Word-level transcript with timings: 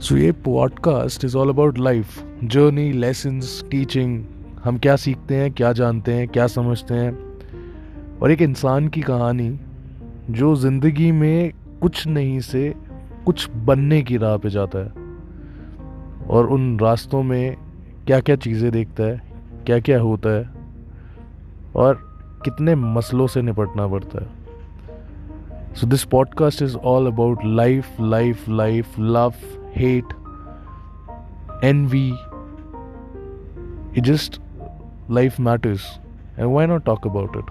सो 0.00 0.16
ये 0.16 0.32
podcast 0.32 1.24
is 1.24 1.36
all 1.36 1.48
about 1.48 1.78
life 1.78 2.06
journey 2.44 2.92
lessons 2.92 3.64
teaching 3.70 4.24
हम 4.64 4.78
क्या 4.78 4.96
सीखते 4.96 5.34
हैं 5.36 5.52
क्या 5.52 5.72
जानते 5.72 6.12
हैं 6.12 6.28
क्या 6.28 6.46
समझते 6.46 6.94
हैं? 6.94 7.18
और 8.22 8.30
एक 8.30 8.42
इंसान 8.42 8.88
की 8.88 9.00
कहानी 9.00 9.60
जो 10.30 10.56
ज़िंदगी 10.56 11.12
में 11.12 11.52
कुछ 11.80 12.06
नहीं 12.06 12.40
से 12.40 12.74
कुछ 13.26 13.50
बनने 13.50 14.02
की 14.02 14.16
राह 14.16 14.36
पे 14.36 14.50
जाता 14.50 14.78
है। 14.78 14.92
और 16.28 16.46
उन 16.46 16.78
रास्तों 16.78 17.22
में 17.22 17.56
क्या 18.06 18.20
क्या 18.20 18.36
चीज़ें 18.36 18.72
देखता 18.72 19.02
है 19.02 19.22
क्या 19.66 19.80
क्या 19.80 20.00
होता 20.00 20.28
है 20.28 20.50
और 21.76 21.94
कितने 22.44 22.74
मसलों 22.74 23.26
से 23.26 23.42
निपटना 23.42 23.86
पड़ता 23.86 24.22
है। 24.22 24.30
So 25.74 25.86
this 25.86 26.04
podcast 26.04 26.62
is 26.62 26.76
all 26.76 27.06
about 27.06 27.38
life 27.44 27.88
life 28.00 28.48
life 28.48 29.00
love, 29.00 29.59
hate, 29.72 30.04
envy. 31.62 32.18
It 33.94 34.02
just, 34.02 34.38
life 35.08 35.38
matters. 35.38 35.98
And 36.36 36.52
why 36.52 36.66
not 36.66 36.84
talk 36.84 37.04
about 37.04 37.34
it? 37.36 37.44